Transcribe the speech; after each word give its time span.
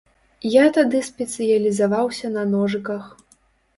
Я 0.51 0.63
тады 0.77 1.01
спецыялізаваўся 1.09 2.35
на 2.39 2.47
ножыках. 2.55 3.03